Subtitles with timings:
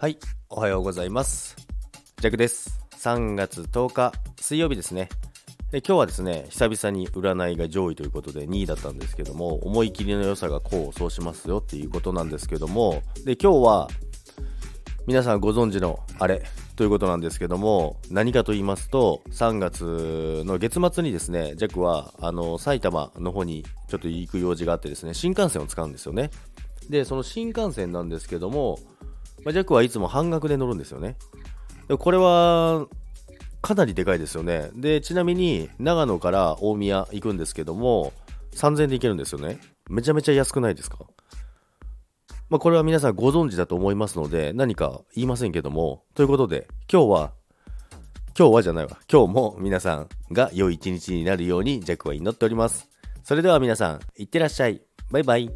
[0.00, 0.16] はい、
[0.48, 1.56] おはようございます。
[2.20, 2.78] ジャクです。
[2.98, 5.08] 3月10日、水曜日ですね。
[5.72, 13.88] で今日はですね、久々に占いが上位ということで2位だったんですけども、思い切りの良さがこうそうしますよっていうことなんですけども、で、今日は
[15.08, 16.44] 皆さんご存知のあれ
[16.76, 26.30] ということなんですけども、何かと言いますと、3月の月末にですね、ジャックはあの埼玉の方にちょっと行く用事があってですね、新幹線を使うんですよね。
[26.88, 28.78] で、その新幹線なんですけども、
[29.44, 31.16] ま、ジャックはいつも半額で乗るんですよね。
[31.88, 32.86] でこれは
[33.62, 34.70] かなりでかいですよね。
[34.74, 38.12] で、ちなみに長野から大宮行くんですけども、
[38.52, 39.58] 3000円で行けるんですよね。
[39.88, 40.98] めちゃめちゃ安くないですか？
[42.50, 47.32] まあ、これは皆さんご存知だと思いますので、何か言いませんけども、ということで、今日は、
[48.38, 52.88] 今日はじゃないわ、今日も皆さんが良い一日になるように、ジャックは祈っております。
[53.22, 54.80] それでは皆さん、いってらっしゃい。
[55.10, 55.50] バイバイ。